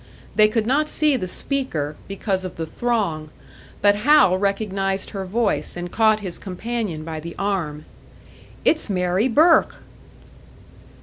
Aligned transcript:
They 0.33 0.47
could 0.47 0.65
not 0.65 0.89
see 0.89 1.15
the 1.15 1.27
speaker, 1.27 1.95
because 2.07 2.43
of 2.43 2.55
the 2.55 2.65
throng, 2.65 3.29
but 3.83 3.97
Hal 3.97 4.35
recognised 4.35 5.11
her 5.11 5.25
voice, 5.27 5.77
and 5.77 5.91
caught 5.91 6.21
his 6.21 6.39
companion 6.39 7.03
by 7.03 7.19
the 7.19 7.35
arm. 7.37 7.85
"It's 8.65 8.89
Mary 8.89 9.27
Burke!" 9.27 9.75